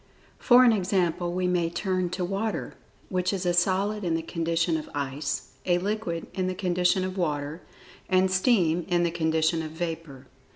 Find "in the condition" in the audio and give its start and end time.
4.03-4.75, 6.33-7.03, 8.89-9.61